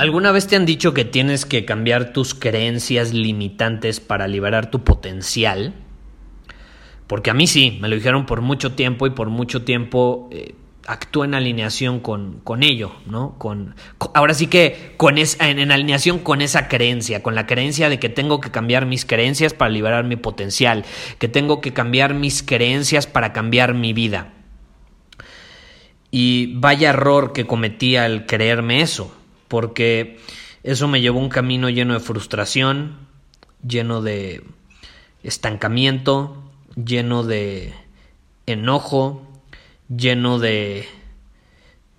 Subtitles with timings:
[0.00, 4.82] ¿Alguna vez te han dicho que tienes que cambiar tus creencias limitantes para liberar tu
[4.82, 5.74] potencial?
[7.06, 10.54] Porque a mí sí, me lo dijeron por mucho tiempo y por mucho tiempo eh,
[11.22, 13.34] en alineación con, con ello, ¿no?
[13.36, 13.74] Con,
[14.14, 18.08] ahora sí que con en, en, alineación con esa creencia, con la creencia de que
[18.08, 20.86] tengo que cambiar mis creencias para liberar mi potencial,
[21.18, 24.32] que tengo que cambiar mis creencias para cambiar mi vida.
[26.10, 29.14] Y vaya error que cometí al creerme eso
[29.50, 30.20] porque
[30.62, 32.96] eso me llevó a un camino lleno de frustración,
[33.66, 34.44] lleno de
[35.24, 36.42] estancamiento,
[36.76, 37.74] lleno de
[38.46, 39.26] enojo,
[39.94, 40.88] lleno de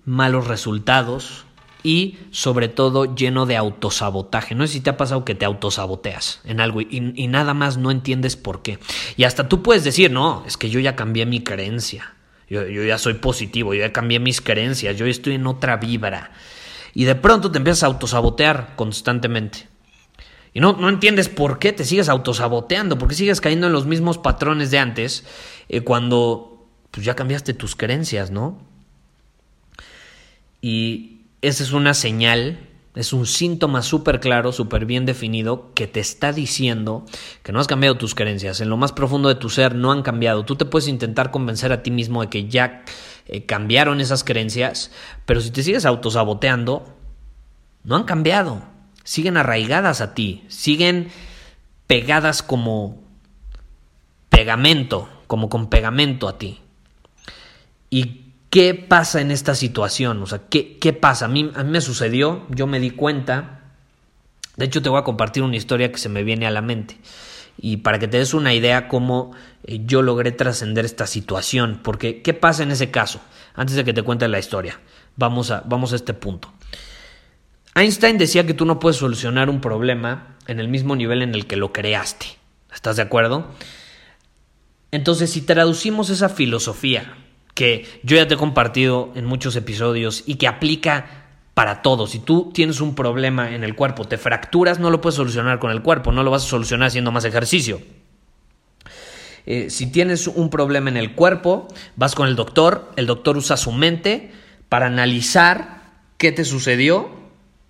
[0.06, 1.44] malos resultados
[1.82, 4.54] y sobre todo lleno de autosabotaje.
[4.54, 7.90] No sé si te ha pasado que te autosaboteas en algo y, nada más no
[7.90, 8.78] entiendes por qué.
[9.18, 12.14] Y hasta tú puedes decir, no, es que yo ya cambié mi creencia,
[12.48, 16.30] yo, yo ya soy positivo, yo ya cambié mis creencias, yo estoy en otra vibra
[16.94, 19.68] y de pronto te empiezas a autosabotear constantemente.
[20.54, 23.86] Y no, no entiendes por qué te sigues autosaboteando, por qué sigues cayendo en los
[23.86, 25.24] mismos patrones de antes
[25.68, 28.60] eh, cuando pues, ya cambiaste tus creencias, ¿no?
[30.60, 36.00] Y esa es una señal, es un síntoma súper claro, súper bien definido, que te
[36.00, 37.06] está diciendo
[37.42, 38.60] que no has cambiado tus creencias.
[38.60, 40.44] En lo más profundo de tu ser no han cambiado.
[40.44, 42.84] Tú te puedes intentar convencer a ti mismo de que ya
[43.26, 44.90] eh, cambiaron esas creencias,
[45.24, 46.94] pero si te sigues autosaboteando,
[47.84, 48.62] no han cambiado,
[49.04, 51.08] siguen arraigadas a ti, siguen
[51.86, 53.02] pegadas como
[54.28, 56.60] pegamento, como con pegamento a ti.
[57.88, 58.21] ¿Y
[58.52, 60.22] qué pasa en esta situación?
[60.22, 61.24] O sea, ¿qué, qué pasa?
[61.24, 63.60] A mí, a mí me sucedió, yo me di cuenta,
[64.56, 66.98] de hecho te voy a compartir una historia que se me viene a la mente
[67.56, 69.32] y para que te des una idea cómo
[69.64, 71.80] eh, yo logré trascender esta situación.
[71.82, 73.22] Porque, ¿qué pasa en ese caso?
[73.54, 74.80] Antes de que te cuente la historia,
[75.16, 76.52] vamos a, vamos a este punto.
[77.74, 81.46] Einstein decía que tú no puedes solucionar un problema en el mismo nivel en el
[81.46, 82.26] que lo creaste.
[82.70, 83.50] ¿Estás de acuerdo?
[84.90, 87.16] Entonces, si traducimos esa filosofía
[87.54, 91.22] que yo ya te he compartido en muchos episodios y que aplica
[91.54, 92.06] para todo.
[92.06, 95.70] Si tú tienes un problema en el cuerpo, te fracturas, no lo puedes solucionar con
[95.70, 97.80] el cuerpo, no lo vas a solucionar haciendo más ejercicio.
[99.44, 103.56] Eh, si tienes un problema en el cuerpo, vas con el doctor, el doctor usa
[103.56, 104.30] su mente
[104.68, 105.82] para analizar
[106.16, 107.10] qué te sucedió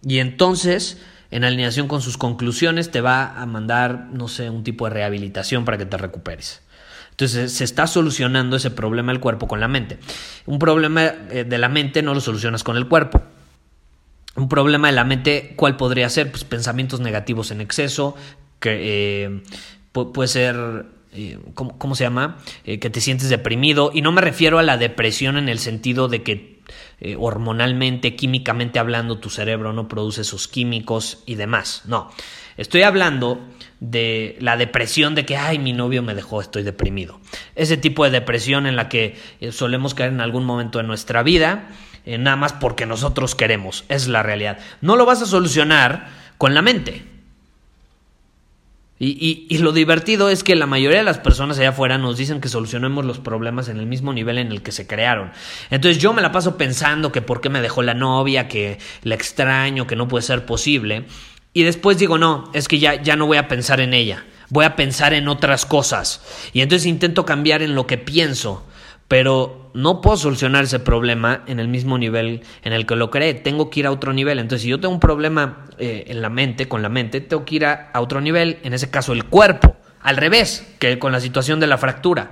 [0.05, 1.01] y entonces,
[1.31, 5.65] en alineación con sus conclusiones, te va a mandar, no sé, un tipo de rehabilitación
[5.65, 6.63] para que te recuperes.
[7.13, 9.99] Entonces se está solucionando ese problema del cuerpo con la mente.
[10.47, 13.23] Un problema eh, de la mente no lo solucionas con el cuerpo
[14.35, 16.31] un problema de la mente, ¿cuál podría ser?
[16.31, 18.17] Pues pensamientos negativos en exceso,
[18.61, 18.79] que
[19.25, 19.43] eh,
[19.93, 22.39] puede ser, eh, ¿cómo, se llama?
[22.65, 23.91] Que te sientes deprimido.
[23.93, 26.63] Y no me refiero a la depresión en el sentido de que
[27.19, 31.83] hormonalmente, químicamente hablando, tu cerebro no produce esos químicos y demás.
[31.85, 32.11] No,
[32.57, 33.39] estoy hablando
[33.83, 37.21] de la depresión de que, ay, mi novio me dejó, estoy deprimido.
[37.57, 39.17] Ese tipo de depresión en la que
[39.51, 41.69] solemos caer en algún momento de nuestra vida
[42.05, 43.85] eh, nada más porque nosotros queremos.
[43.89, 44.59] Es la realidad.
[44.81, 46.09] No lo vas a solucionar
[46.39, 47.05] con la mente.
[48.99, 52.41] Y, y, lo divertido es que la mayoría de las personas allá afuera nos dicen
[52.41, 55.33] que solucionemos los problemas en el mismo nivel en el que se crearon.
[55.71, 59.17] Entonces yo me la paso pensando que por qué me dejó la novia, que la
[59.17, 61.07] extraño, que no puede ser posible.
[61.53, 64.65] Y después digo, no, es que ya, ya no voy a pensar en ella, voy
[64.65, 66.23] a pensar en otras cosas.
[66.53, 68.65] Y entonces intento cambiar en lo que pienso
[69.13, 73.35] pero no puedo solucionar ese problema en el mismo nivel en el que lo creé.
[73.35, 74.39] Tengo que ir a otro nivel.
[74.39, 77.57] Entonces, si yo tengo un problema eh, en la mente, con la mente, tengo que
[77.57, 81.61] ir a, otro nivel, en ese caso el cuerpo, al revés que con la situación
[81.61, 82.31] de la fractura.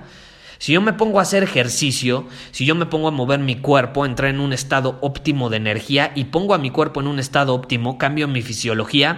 [0.61, 4.05] Si yo me pongo a hacer ejercicio, si yo me pongo a mover mi cuerpo,
[4.05, 7.55] entrar en un estado óptimo de energía y pongo a mi cuerpo en un estado
[7.55, 9.17] óptimo, cambio mi fisiología,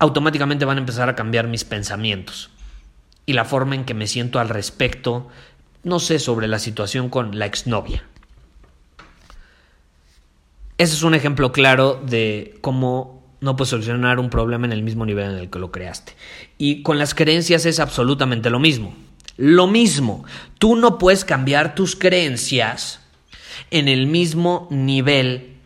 [0.00, 2.50] automáticamente van a empezar a cambiar mis pensamientos
[3.26, 5.28] y la forma en que me siento al respecto,
[5.84, 8.02] no sé, sobre la situación con la exnovia.
[10.78, 15.06] Ese es un ejemplo claro de cómo no puedes solucionar un problema en el mismo
[15.06, 16.16] nivel en el que lo creaste.
[16.58, 19.05] Y con las creencias es absolutamente lo mismo.
[19.36, 20.24] Lo mismo.
[20.58, 23.00] Tú no puedes cambiar tus creencias
[23.70, 25.56] en el mismo nivel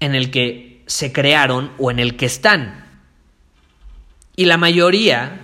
[0.00, 2.84] en el que se crearon o en el que están.
[4.36, 5.40] Y la mayoría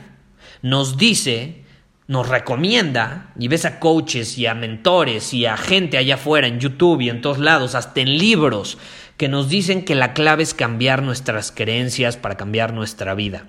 [0.61, 1.65] nos dice,
[2.07, 6.61] nos recomienda, y ves a coaches y a mentores y a gente allá afuera en
[6.61, 8.79] YouTube y en todos lados, hasta en libros,
[9.17, 13.49] que nos dicen que la clave es cambiar nuestras creencias para cambiar nuestra vida.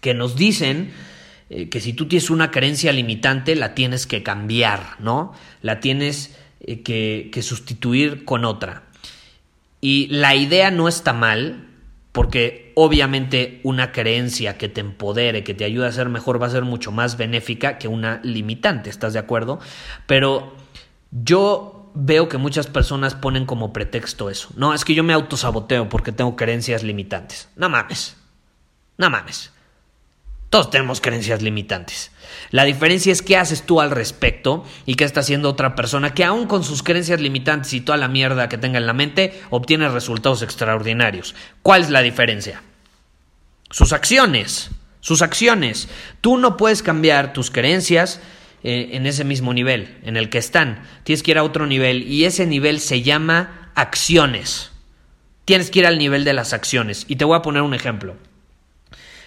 [0.00, 0.92] Que nos dicen
[1.50, 5.32] eh, que si tú tienes una creencia limitante, la tienes que cambiar, ¿no?
[5.62, 8.84] La tienes eh, que, que sustituir con otra.
[9.80, 11.68] Y la idea no está mal,
[12.12, 16.50] porque obviamente una creencia que te empodere, que te ayude a ser mejor, va a
[16.50, 19.60] ser mucho más benéfica que una limitante, ¿estás de acuerdo?
[20.06, 20.54] Pero
[21.10, 24.50] yo veo que muchas personas ponen como pretexto eso.
[24.56, 27.48] No, es que yo me autosaboteo porque tengo creencias limitantes.
[27.56, 28.16] No mames.
[28.98, 29.52] No mames.
[30.54, 32.12] Todos tenemos creencias limitantes.
[32.52, 36.22] La diferencia es qué haces tú al respecto y qué está haciendo otra persona que
[36.22, 39.88] aún con sus creencias limitantes y toda la mierda que tenga en la mente obtiene
[39.88, 41.34] resultados extraordinarios.
[41.64, 42.62] ¿Cuál es la diferencia?
[43.68, 44.70] Sus acciones.
[45.00, 45.88] Sus acciones.
[46.20, 48.20] Tú no puedes cambiar tus creencias
[48.62, 50.84] eh, en ese mismo nivel en el que están.
[51.02, 54.70] Tienes que ir a otro nivel y ese nivel se llama acciones.
[55.46, 57.06] Tienes que ir al nivel de las acciones.
[57.08, 58.14] Y te voy a poner un ejemplo.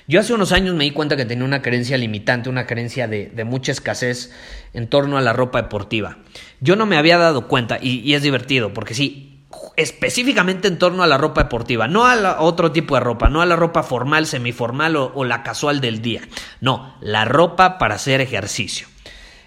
[0.09, 3.43] Yo hace unos años me di cuenta que tenía una creencia limitante, una creencia de,
[3.43, 4.31] mucha escasez
[4.73, 6.19] en torno a la ropa deportiva.
[6.61, 9.43] Yo no me había dado cuenta, y, es divertido, porque sí,
[9.75, 13.45] específicamente en torno a la ropa deportiva, no a, otro tipo de ropa, no a
[13.45, 16.21] la ropa formal, semiformal o, o la casual del día,
[16.61, 18.87] no, la ropa para hacer ejercicio.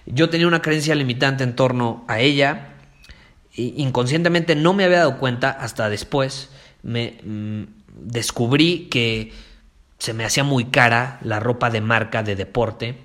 [0.05, 2.75] Yo tenía una creencia limitante en torno a ella,
[3.55, 6.51] inconscientemente no me había dado cuenta hasta después,
[6.83, 7.63] me mm,
[7.95, 9.33] descubrí que
[10.00, 12.99] se me hacía muy cara la ropa de marca de deporte.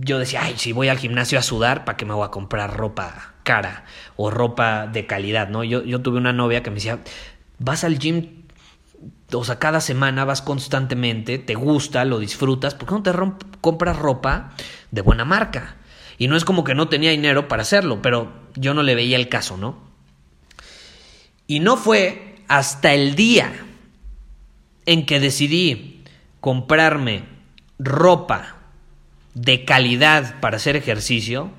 [0.00, 2.74] Yo decía, ay, si voy al gimnasio a sudar, ¿para qué me voy a comprar
[2.74, 3.84] ropa cara
[4.16, 5.48] o ropa de calidad?
[5.50, 5.64] ¿no?
[5.64, 7.00] Yo, yo tuve una novia que me decía,
[7.58, 8.44] vas al gym,
[9.34, 13.12] o sea, cada semana vas constantemente, te gusta, lo disfrutas, ¿por qué no te
[13.60, 14.54] compras ropa
[14.90, 15.76] de buena marca?
[16.16, 19.16] Y no es como que no tenía dinero para hacerlo, pero yo no le veía
[19.16, 19.78] el caso, ¿no?
[21.46, 23.52] Y no fue hasta el día
[24.86, 26.04] en que decidí
[26.40, 27.24] comprarme
[27.78, 28.56] ropa
[29.34, 31.50] de calidad para hacer ejercicio,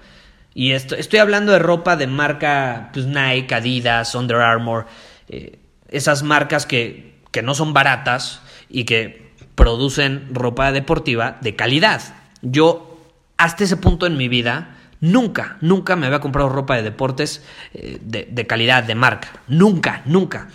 [0.56, 4.86] y esto, estoy hablando de ropa de marca pues, Nike, Adidas, Under Armour,
[5.30, 5.58] eh,
[5.90, 12.02] esas marcas que, que no son baratas y que producen ropa deportiva de calidad.
[12.42, 13.00] Yo,
[13.38, 17.44] hasta ese punto en mi vida, nunca, nunca me había comprado ropa de deportes
[17.74, 19.30] eh, de, de calidad, de marca.
[19.48, 20.50] Nunca, nunca.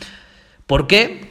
[0.66, 1.27] ¿Por qué?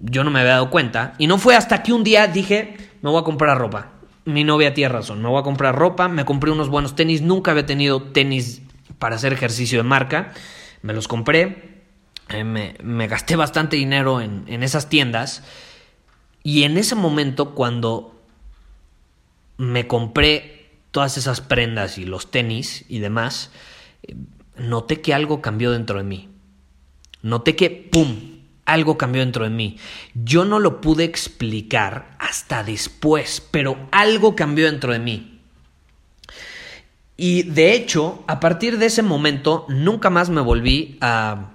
[0.00, 1.14] Yo no me había dado cuenta.
[1.18, 3.92] Y no fue hasta que un día dije, me voy a comprar ropa.
[4.24, 7.52] Mi novia tiene razón, me voy a comprar ropa, me compré unos buenos tenis, nunca
[7.52, 8.62] había tenido tenis
[8.98, 10.32] para hacer ejercicio de marca,
[10.82, 11.84] me los compré,
[12.30, 15.44] eh, me, gasté bastante dinero en, en esas tiendas
[16.42, 18.20] y en ese momento cuando
[19.58, 23.50] me compré todas esas prendas y los tenis y demás,
[24.02, 24.16] eh,
[24.56, 26.28] noté que algo cambió dentro de mí.
[27.22, 28.35] Noté que, ¡pum!,
[28.66, 29.78] algo cambió dentro de mí.
[30.14, 35.40] Yo no lo pude explicar hasta después, pero algo cambió dentro de mí.
[37.16, 41.52] Y de hecho, a partir de ese momento, nunca más me volví a,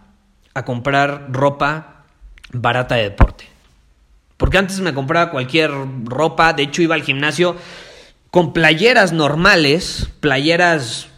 [0.66, 2.06] comprar ropa
[2.52, 3.46] barata de deporte.
[4.38, 5.72] Porque antes me compraba cualquier
[6.06, 7.56] ropa, de hecho iba al gimnasio
[8.32, 11.11] con playeras normales, playeras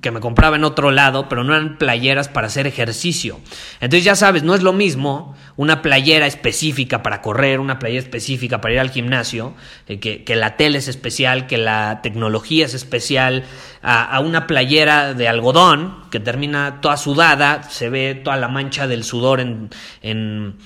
[0.00, 3.40] que me compraba en otro lado, pero no eran playeras para hacer ejercicio.
[3.80, 8.60] Entonces ya sabes, no es lo mismo una playera específica para correr, una playera específica
[8.60, 9.54] para ir al gimnasio,
[9.86, 13.44] eh, que, la tele es especial, que la tecnología es especial,
[13.82, 19.04] a, una playera de algodón que termina toda sudada, se ve toda la mancha del
[19.04, 19.70] sudor en
[20.02, 20.56] en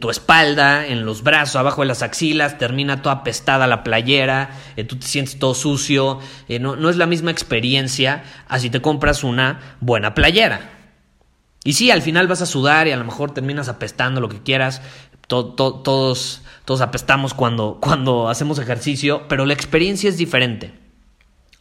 [0.00, 4.82] tu espalda, en los brazos, abajo de las axilas, termina toda apestada la playera, eh,
[4.82, 6.18] tú te sientes todo sucio,
[6.48, 10.70] eh, no, no, es la misma experiencia así te compras una buena playera.
[11.62, 14.42] Y sí, al final vas a sudar y a lo mejor terminas apestando lo que
[14.42, 14.82] quieras,
[15.28, 20.72] todos, todos apestamos cuando, cuando hacemos ejercicio, pero la experiencia es diferente.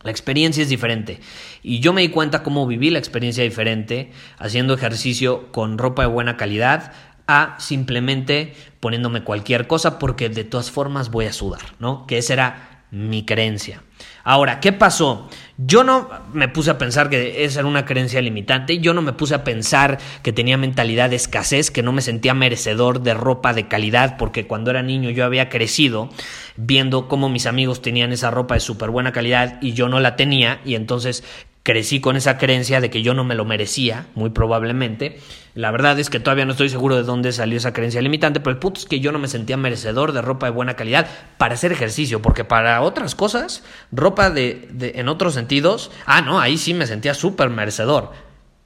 [0.03, 1.19] La experiencia es diferente.
[1.63, 6.07] Y yo me di cuenta cómo viví la experiencia diferente haciendo ejercicio con ropa de
[6.07, 6.93] buena calidad,
[7.27, 12.07] a simplemente poniéndome cualquier cosa porque de todas formas voy a sudar, ¿no?
[12.07, 13.83] Que esa era mi creencia.
[14.23, 15.29] Ahora, ¿qué pasó?
[15.57, 19.13] Yo no me puse a pensar que esa era una creencia limitante, yo no me
[19.13, 23.53] puse a pensar que tenía mentalidad de escasez, que no me sentía merecedor de ropa
[23.53, 26.09] de calidad, porque cuando era niño yo había crecido
[26.55, 30.15] viendo cómo mis amigos tenían esa ropa de súper buena calidad y yo no la
[30.15, 31.23] tenía, y entonces
[31.67, 35.19] crecí con esa creencia de que yo no me lo merecía, muy probablemente.
[35.53, 38.51] La verdad es que todavía no estoy seguro de dónde salió esa creencia limitante, pero
[38.51, 41.55] el punto es que yo no me sentía merecedor de ropa de buena calidad para
[41.55, 46.73] hacer ejercicio, porque para otras cosas, ropa de, en otros sentidos, ah, no, ahí sí
[46.73, 48.13] me sentía súper merecedor.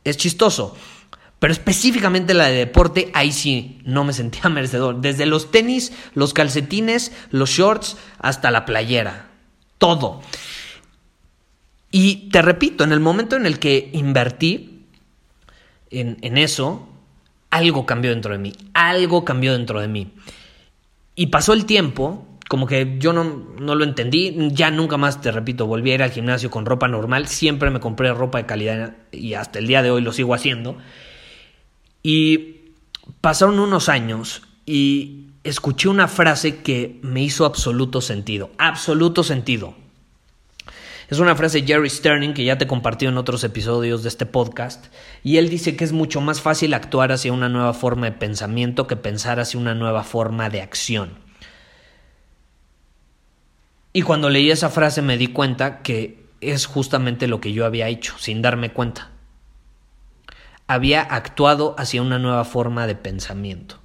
[0.03, 0.77] Es chistoso.
[1.39, 5.01] Pero específicamente la de deporte, ahí sí no me sentía merecedor.
[5.01, 9.25] Desde los tenis, los calcetines, los shorts, hasta la playera.
[9.79, 10.21] Todo.
[11.91, 14.85] Y te repito, en el momento en el que invertí
[15.89, 16.87] en, eso,
[17.49, 20.13] algo cambió dentro de mí, algo cambió dentro de mí.
[21.15, 23.25] Y pasó el tiempo, como que yo no,
[23.59, 26.87] no, lo entendí, ya nunca más, te repito, volví a ir al gimnasio con ropa
[26.87, 30.33] normal, siempre me compré ropa de calidad y hasta el día de hoy lo sigo
[30.33, 30.77] haciendo.
[32.03, 32.55] Y
[33.19, 39.75] pasaron unos años y escuché una frase que me hizo absoluto sentido, absoluto sentido.
[41.11, 44.25] Es una frase de Jerry Sterling que ya te compartió en otros episodios de este
[44.25, 44.85] podcast.
[45.25, 48.87] Y él dice que es mucho más fácil actuar hacia una nueva forma de pensamiento
[48.87, 51.19] que pensar hacia una nueva forma de acción.
[53.91, 57.89] Y cuando leí esa frase me di cuenta que es justamente lo que yo había
[57.89, 59.09] hecho, sin darme cuenta.
[60.65, 63.80] Había actuado hacia una nueva forma de pensamiento.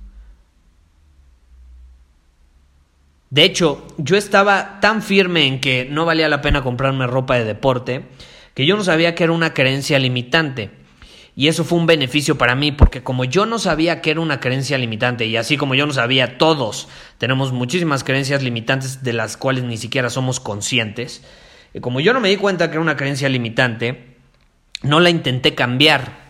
[3.36, 7.44] De hecho, yo estaba tan firme en que no valía la pena comprarme ropa de
[7.44, 8.06] deporte
[8.54, 10.70] que yo no sabía que era una creencia limitante.
[11.34, 14.40] Y eso fue un beneficio para mí, porque como yo no sabía que era una
[14.40, 16.88] creencia limitante, y así como yo no sabía, todos
[17.18, 21.22] tenemos muchísimas creencias limitantes de las cuales ni siquiera somos conscientes,
[21.74, 24.16] y como yo no me di cuenta que era una creencia limitante,
[24.80, 26.25] no la intenté cambiar,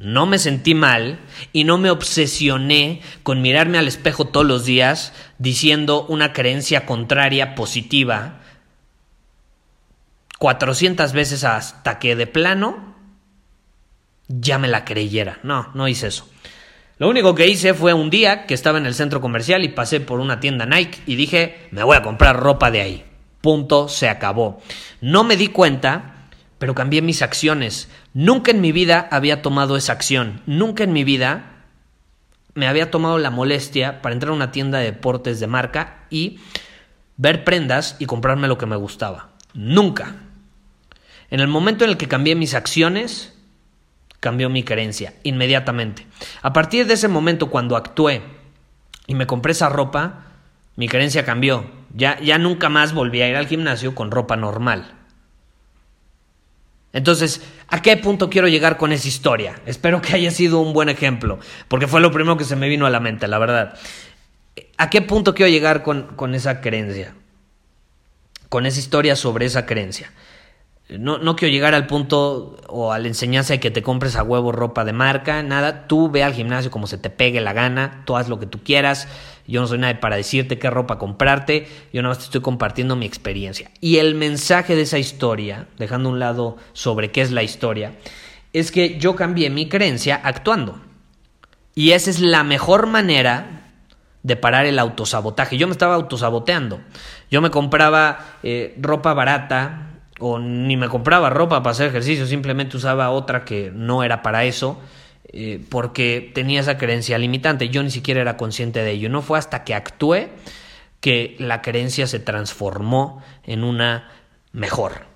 [0.00, 1.18] no me sentí mal
[1.52, 7.54] y no me obsesioné con mirarme al espejo todos los días diciendo una creencia contraria
[7.54, 8.40] positiva
[10.38, 12.96] 400 veces hasta que de plano
[14.26, 15.38] ya me la creyera.
[15.42, 16.26] No, no hice eso.
[16.96, 20.00] Lo único que hice fue un día que estaba en el centro comercial y pasé
[20.00, 23.04] por una tienda Nike y dije, me voy a comprar ropa de ahí.
[23.42, 24.62] Punto, se acabó.
[25.02, 26.20] No me di cuenta
[26.60, 27.88] pero cambié mis acciones.
[28.12, 30.42] Nunca en mi vida había tomado esa acción.
[30.46, 31.44] Nunca en mi vida
[32.54, 36.40] me había tomado la molestia para entrar a una tienda de deportes de marca y
[37.16, 39.30] ver prendas y comprarme lo que me gustaba.
[39.54, 40.16] Nunca.
[41.30, 43.32] En el momento en el que cambié mis acciones,
[44.18, 46.06] cambió mi creencia, inmediatamente.
[46.42, 48.22] A partir de ese momento, cuando actué
[49.06, 50.24] y me compré esa ropa,
[50.76, 51.70] mi creencia cambió.
[51.94, 54.99] Ya, ya nunca más volví a ir al gimnasio con ropa normal.
[56.92, 59.60] Entonces, ¿a qué punto quiero llegar con esa historia?
[59.66, 62.86] Espero que haya sido un buen ejemplo, porque fue lo primero que se me vino
[62.86, 63.74] a la mente, la verdad.
[64.76, 67.14] ¿A qué punto quiero llegar con, con esa creencia?
[68.48, 70.12] Con esa historia sobre esa creencia.
[70.98, 74.24] No, no, quiero llegar al punto o a la enseñanza de que te compres a
[74.24, 75.86] huevo ropa de marca, nada.
[75.86, 78.64] Tú ve al gimnasio como se te pegue la gana, tú haz lo que tú
[78.64, 79.06] quieras.
[79.50, 82.96] Yo no soy nadie para decirte qué ropa comprarte, yo nada más te estoy compartiendo
[82.96, 83.70] mi experiencia.
[83.80, 87.92] Y el mensaje de esa historia, dejando un lado sobre qué es la historia,
[88.52, 90.80] es que yo cambié mi creencia actuando.
[91.74, 93.72] Y esa es la mejor manera
[94.22, 95.56] de parar el autosabotaje.
[95.56, 96.80] Yo me estaba autosaboteando.
[97.30, 99.90] Yo me compraba eh, ropa barata,
[100.20, 104.44] o ni me compraba ropa para hacer ejercicio, simplemente usaba otra que no era para
[104.44, 104.78] eso,
[105.24, 107.68] eh, porque tenía esa creencia limitante.
[107.68, 109.08] Yo ni siquiera era consciente de ello.
[109.08, 110.30] No fue hasta que actué
[111.00, 114.10] que la creencia se transformó en una
[114.52, 115.06] mejor.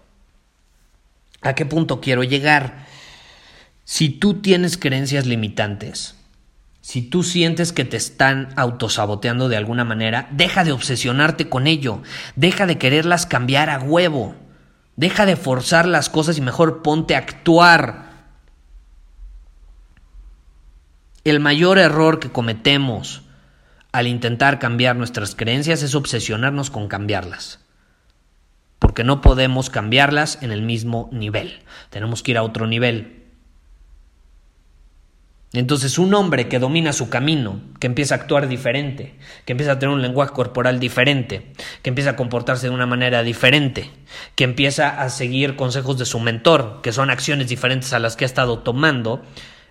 [1.43, 2.87] ¿A qué punto quiero llegar?
[3.85, 6.17] Si tú tienes creencias limitantes,
[6.81, 12.03] si tú sientes que te están autosaboteando de alguna manera, deja de obsesionarte con ello,
[12.37, 14.35] deja de quererlas cambiar a huevo.
[14.97, 18.04] Deja de forzar las cosas y mejor ponte a actuar.
[21.25, 23.23] El mayor error que cometemos
[23.93, 27.61] al intentar cambiar nuestras creencias es obsesionarnos con cambiarlas.
[28.78, 31.62] Porque no podemos cambiarlas en el mismo nivel.
[31.88, 33.23] Tenemos que ir a otro nivel.
[35.54, 39.14] Entonces un hombre que domina su camino, que empieza a actuar diferente,
[39.47, 43.23] que empieza a tener un lenguaje corporal diferente, que empieza a comportarse de una manera
[43.23, 43.90] diferente,
[44.35, 48.25] que empieza a seguir consejos de su mentor, que son acciones diferentes a las que
[48.25, 49.23] ha estado tomando,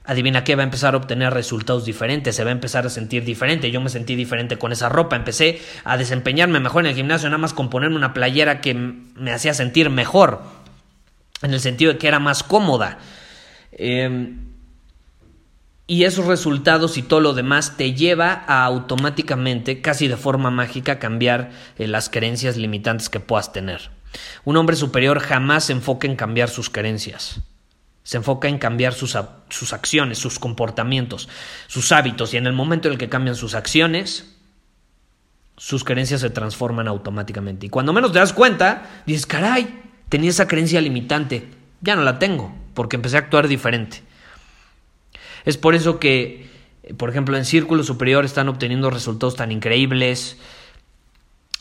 [0.06, 3.24] adivina qué, va a empezar a obtener resultados diferentes, se va a empezar a sentir
[3.24, 3.72] diferente.
[3.72, 7.38] Yo me sentí diferente con esa ropa, empecé a desempeñarme mejor en el gimnasio, nada
[7.38, 10.42] más con ponerme una playera que me hacía sentir mejor,
[11.42, 13.00] en el sentido de que era más cómoda.
[13.72, 14.54] Em,
[15.86, 21.00] y esos resultados y todo lo demás te lleva a automáticamente, casi de forma mágica,
[21.00, 23.92] cambiar eh, las creencias limitantes que puedas tener.
[24.46, 27.42] Un hombre superior jamás se enfoca en cambiar sus creencias.
[28.04, 29.18] Se enfoca en cambiar sus,
[29.50, 31.30] sus, acciones, sus comportamientos,
[31.68, 32.34] sus hábitos.
[32.34, 34.36] Y en el momento en el que cambian sus acciones,
[35.58, 37.68] sus creencias se transforman automáticamente.
[37.68, 41.50] Y cuando menos te das cuenta, dices, caray, tenía esa creencia limitante.
[41.82, 44.04] Ya no la tengo, porque empecé a actuar diferente.
[45.46, 46.50] Es por eso que,
[46.98, 50.38] por ejemplo, en Círculo Superior están obteniendo resultados tan increíbles.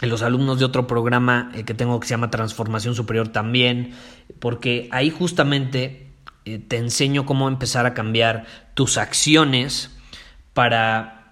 [0.00, 3.94] Los alumnos de otro programa eh, que tengo que se llama Transformación Superior también,
[4.40, 6.11] porque ahí justamente
[6.44, 9.90] eh, te enseño cómo empezar a cambiar tus acciones
[10.54, 11.22] para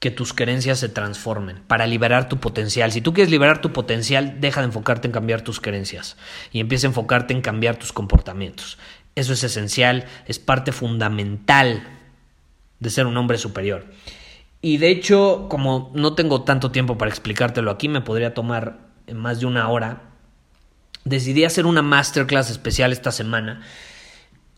[0.00, 2.90] que tus creencias se transformen, para liberar tu potencial.
[2.90, 6.16] Si tú quieres liberar tu potencial, deja de enfocarte en cambiar tus creencias
[6.50, 8.78] y empieza a enfocarte en cambiar tus comportamientos.
[9.14, 11.84] Eso es esencial, es parte fundamental
[12.80, 13.86] de ser un hombre superior.
[14.60, 18.78] Y de hecho, como no tengo tanto tiempo para explicártelo aquí, me podría tomar
[19.14, 20.02] más de una hora,
[21.04, 23.62] decidí hacer una masterclass especial esta semana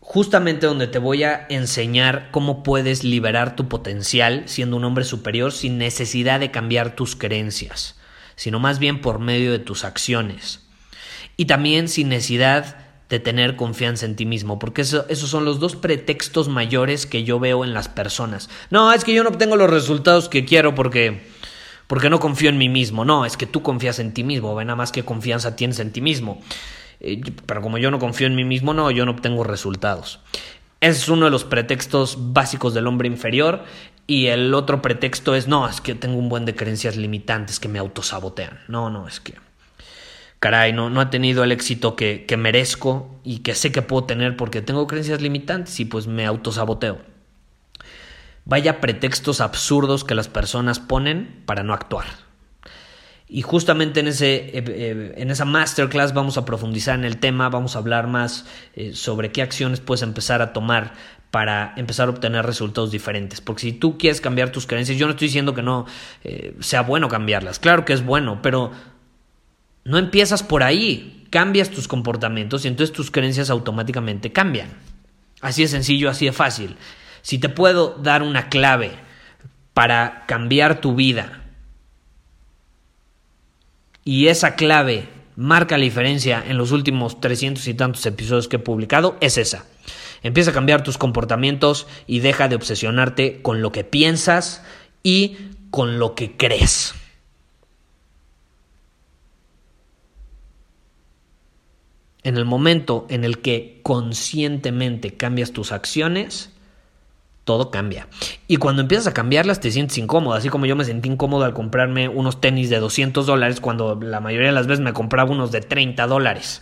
[0.07, 5.51] justamente donde te voy a enseñar cómo puedes liberar tu potencial siendo un hombre superior
[5.51, 7.95] sin necesidad de cambiar tus creencias,
[8.35, 10.61] sino más bien por medio de tus acciones.
[11.37, 12.77] Y también sin necesidad
[13.09, 17.39] de tener confianza en ti mismo, porque esos son los dos pretextos mayores que yo
[17.39, 18.47] veo en las personas.
[18.69, 21.23] No, es que yo no obtengo los resultados que quiero porque
[21.87, 23.05] porque no confío en mí mismo.
[23.05, 25.91] No, es que tú confías en ti mismo, ve nada más que confianza tienes en
[25.91, 26.41] ti mismo.
[26.99, 30.19] Eh, pero como yo no confío en mí mismo, no, yo no obtengo resultados.
[30.81, 33.63] Es uno de los pretextos básicos del hombre inferior.
[34.07, 37.67] Y el otro pretexto es, no, es que tengo un buen de creencias limitantes que
[37.67, 38.59] me autosabotean.
[38.67, 39.33] No, no, es que,
[40.39, 44.03] caray, no, no he tenido el éxito que, que merezco y que sé que puedo
[44.03, 46.99] tener porque tengo creencias limitantes y pues me autosaboteo.
[48.47, 52.24] Vaya pretextos absurdos que las personas ponen para no actuar.
[53.27, 57.49] Y justamente en, ese, eh, eh, en esa masterclass vamos a profundizar en el tema,
[57.49, 60.93] vamos a hablar más eh, sobre qué acciones puedes empezar a tomar
[61.31, 63.41] para empezar a obtener resultados diferentes.
[63.41, 65.85] Porque si tú quieres cambiar tus creencias, yo no estoy diciendo que no
[66.59, 68.71] sea bueno cambiarlas, claro que es bueno, pero
[69.83, 74.69] no empiezas por ahí, cambias tus comportamientos y entonces tus creencias automáticamente cambian.
[75.41, 76.77] Así de sencillo, así de fácil.
[77.21, 78.91] Si te puedo dar una clave
[79.73, 81.44] para cambiar tu vida,
[84.05, 88.59] y esa clave marca la diferencia en los últimos 300 y tantos episodios que he
[88.59, 89.65] publicado, es esa.
[90.23, 94.63] Empieza a cambiar tus comportamientos y deja de obsesionarte con lo que piensas
[95.03, 95.37] y
[95.71, 96.93] con lo que crees.
[102.23, 106.54] En el momento en el que conscientemente cambias tus acciones,
[107.45, 108.07] todo cambia.
[108.47, 111.53] Y cuando empiezas a cambiarlas te sientes incómodo, así como yo me sentí incómodo al
[111.53, 115.51] comprarme unos tenis de 200 dólares cuando la mayoría de las veces me compraba unos
[115.51, 116.61] de 30 dólares.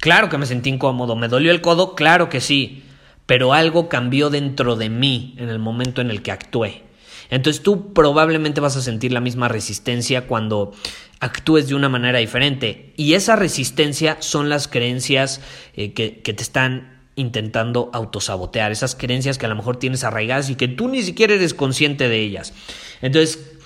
[0.00, 2.84] Claro que me sentí incómodo, me dolió el codo, claro que sí,
[3.26, 6.84] pero algo cambió dentro de mí en el momento en el que actué.
[7.30, 10.72] Entonces tú probablemente vas a sentir la misma resistencia cuando
[11.20, 12.94] actúes de una manera diferente.
[12.96, 15.42] Y esa resistencia son las creencias
[15.74, 20.50] eh, que, que te están intentando autosabotear, esas creencias que a lo mejor tienes arraigadas
[20.50, 22.54] y que tú ni siquiera eres consciente de ellas.
[23.02, 23.56] Entonces,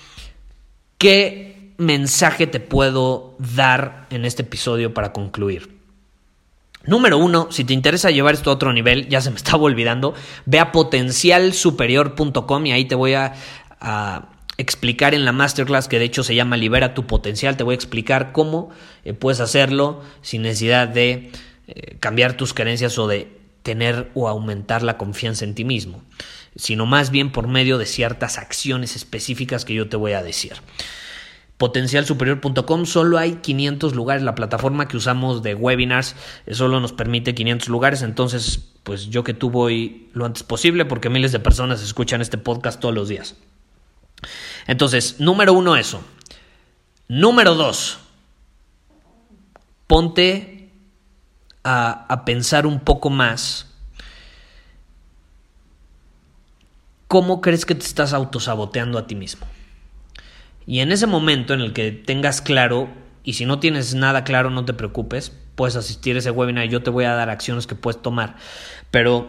[0.97, 5.69] ¿qué mensaje te puedo dar en este episodio para concluir?
[6.85, 10.15] Número uno, si te interesa llevar esto a otro nivel, ya se me estaba olvidando,
[10.45, 13.33] ve a potencialsuperior.com y ahí te voy a,
[14.55, 17.75] explicar en la masterclass que de hecho se llama Libera tu potencial, te voy a
[17.75, 18.69] explicar cómo
[19.03, 21.31] eh, puedes hacerlo sin necesidad de
[21.67, 26.03] eh, cambiar tus creencias o de tener o aumentar la confianza en ti mismo,
[26.55, 30.53] sino más bien por medio de ciertas acciones específicas que yo te voy a decir.
[31.57, 37.33] Potencialsuperior.com solo hay 500 lugares, la plataforma que usamos de webinars eh, solo nos permite
[37.33, 41.81] 500 lugares, entonces pues yo que tú voy lo antes posible porque miles de personas
[41.81, 43.37] escuchan este podcast todos los días.
[44.67, 46.03] Entonces, número uno eso.
[47.07, 47.99] Número dos,
[49.87, 50.52] ponte
[51.63, 53.67] a, pensar un poco más,
[57.07, 59.47] ¿cómo crees que te estás autosaboteando a ti mismo?
[60.65, 62.89] Y en ese momento en el que tengas claro,
[63.23, 66.69] y si no tienes nada claro, no te preocupes, puedes asistir a ese webinar y
[66.69, 68.35] yo te voy a dar acciones que puedes tomar.
[68.91, 69.27] Pero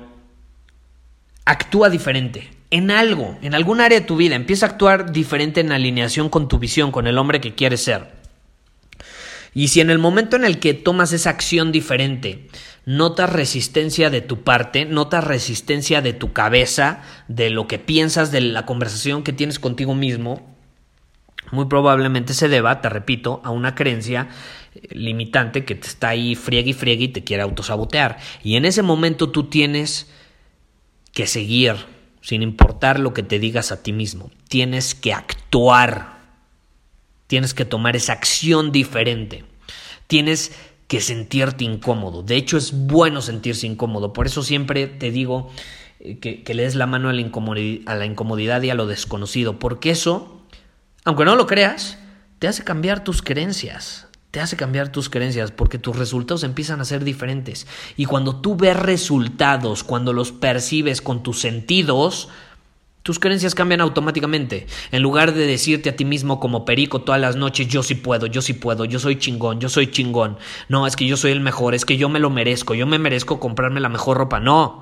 [1.45, 4.35] actúa diferente en algo, en algún área de tu vida.
[4.35, 8.24] Empieza a actuar diferente en alineación con tu visión, con el hombre que quieres ser.
[9.55, 12.49] Y si en el momento en el que tomas esa acción diferente,
[12.85, 18.41] notas resistencia de tu parte, notas resistencia de tu cabeza, de lo que piensas, de
[18.41, 20.55] la conversación que tienes contigo mismo,
[21.51, 24.29] muy probablemente se deba, te repito, a una creencia
[24.75, 28.19] eh, limitante que te está ahí friegue y friegue y te quiere autosabotear.
[28.43, 30.11] Y en ese momento tú tienes
[31.13, 31.77] que seguir,
[32.21, 34.31] sin importar lo que te digas a ti mismo.
[34.49, 36.14] Tienes que actuar.
[37.35, 39.43] Tienes que tomar esa acción diferente.
[40.07, 40.53] Tienes
[40.87, 42.23] que sentirte incómodo.
[42.23, 44.13] De hecho, es bueno sentirse incómodo.
[44.13, 45.51] Por eso siempre te digo
[45.99, 47.29] eh, que, le des la mano a la,
[47.87, 49.59] a la incomodidad y a lo desconocido.
[49.59, 50.43] Porque eso,
[51.05, 51.99] aunque no lo creas,
[52.39, 56.85] te hace cambiar tus creencias te hace cambiar tus creencias porque tus resultados empiezan a
[56.85, 57.67] ser diferentes.
[57.97, 62.29] Y cuando tú ves resultados, cuando los percibes con tus sentidos,
[63.05, 64.67] tus creencias cambian automáticamente.
[64.91, 68.25] En lugar de decirte a ti mismo como perico todas las noches, yo sí puedo,
[68.25, 70.39] yo sí puedo, yo soy chingón, yo soy chingón.
[70.71, 72.99] No, es que yo soy el mejor, es que yo me lo merezco, yo me
[72.99, 74.41] merezco comprarme la mejor ropa.
[74.41, 74.79] No,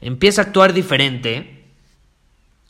[0.00, 1.66] empieza a actuar diferente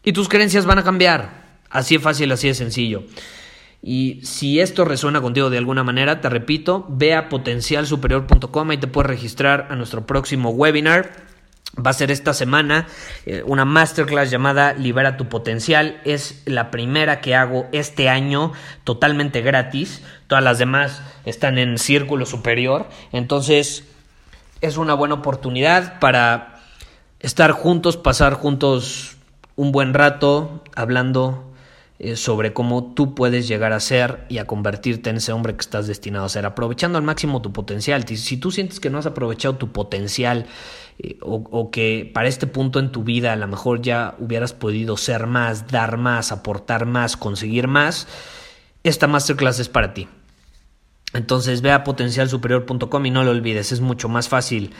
[0.02, 1.46] y tus creencias van a cambiar.
[1.70, 3.04] Así es fácil, así de sencillo.
[3.80, 8.88] Y si esto resuena contigo de alguna manera, te repito, ve a potencialsuperior.com y te
[8.88, 11.37] puedes registrar a nuestro próximo webinar.
[11.84, 12.88] Va a ser esta semana
[13.24, 16.00] eh, una masterclass llamada Libera tu potencial.
[16.04, 18.52] Es la primera que hago este año
[18.84, 20.02] totalmente gratis.
[20.26, 22.88] Todas las demás están en círculo superior.
[23.12, 23.84] Entonces
[24.60, 26.60] es una buena oportunidad para
[27.20, 29.16] estar juntos, pasar juntos
[29.54, 31.44] un buen rato hablando
[32.00, 35.62] eh, sobre cómo tú puedes llegar a ser y a convertirte en ese hombre que
[35.62, 38.06] estás destinado a ser, aprovechando al máximo tu potencial.
[38.06, 40.46] Si tú sientes que no has aprovechado tu potencial
[41.20, 45.26] o, que para este punto en tu vida a lo mejor ya hubieras podido ser
[45.26, 48.08] más, dar más, aportar más, conseguir más,
[48.82, 50.08] esta masterclass es para ti.
[51.14, 54.72] Entonces ve a potencialsuperior.com y no lo olvides, es mucho más fácil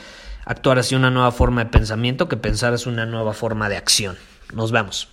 [0.45, 4.17] actuar hacia una nueva forma de pensamiento que pensar hacia una nueva forma de acción.
[4.53, 5.07] Nos vemos.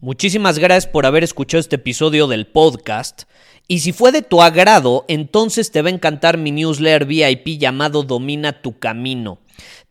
[0.00, 3.22] Muchísimas gracias por haber escuchado este episodio del podcast.
[3.66, 8.02] Y si fue de tu agrado, entonces te va a encantar mi newsletter VIP llamado
[8.02, 9.38] Domina tu Camino.